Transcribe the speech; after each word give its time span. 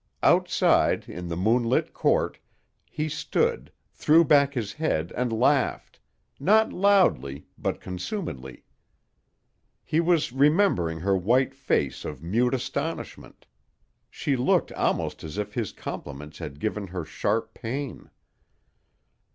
Outside, 0.23 1.07
in 1.07 1.27
the 1.27 1.37
moonlit 1.37 1.93
court, 1.93 2.39
he 2.89 3.07
stood, 3.07 3.71
threw 3.91 4.23
back 4.25 4.55
his 4.55 4.73
head 4.73 5.13
and 5.15 5.31
laughed, 5.31 5.99
not 6.39 6.73
loudly 6.73 7.45
but 7.55 7.79
consumedly. 7.79 8.63
He 9.85 9.99
was 9.99 10.31
remembering 10.33 11.01
her 11.01 11.15
white 11.15 11.53
face 11.53 12.03
of 12.03 12.23
mute 12.23 12.55
astonishment. 12.55 13.45
She 14.09 14.35
looked 14.35 14.71
almost 14.71 15.23
as 15.23 15.37
if 15.37 15.53
his 15.53 15.71
compliment 15.71 16.37
had 16.37 16.59
given 16.59 16.87
her 16.87 17.05
sharp 17.05 17.53
pain. 17.53 18.09